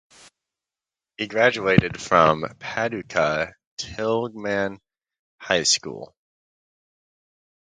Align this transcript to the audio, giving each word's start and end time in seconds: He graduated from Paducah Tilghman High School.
He 1.17 1.27
graduated 1.27 2.01
from 2.01 2.45
Paducah 2.57 3.53
Tilghman 3.77 4.79
High 5.39 5.61
School. 5.61 6.15